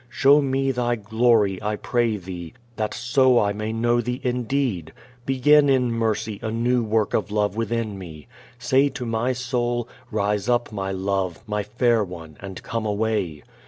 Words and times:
Show 0.09 0.41
me 0.41 0.71
Thy 0.71 0.95
glory, 0.95 1.61
I 1.61 1.75
pray 1.75 2.17
Thee, 2.17 2.55
that 2.75 2.95
so 2.95 3.37
I 3.39 3.53
may 3.53 3.71
know 3.71 4.01
Thee 4.01 4.19
indeed. 4.23 4.93
Begin 5.27 5.69
in 5.69 5.91
mercy 5.91 6.39
a 6.41 6.49
new 6.49 6.83
work 6.83 7.13
of 7.13 7.29
love 7.29 7.55
within 7.55 7.99
me. 7.99 8.27
Say 8.57 8.89
to 8.89 9.05
my 9.05 9.31
soul, 9.33 9.87
"Rise 10.09 10.49
up, 10.49 10.71
my 10.71 10.91
love, 10.91 11.43
my 11.45 11.61
fair 11.61 12.03
one, 12.03 12.35
and 12.39 12.63
come 12.63 12.87
away." 12.87 13.43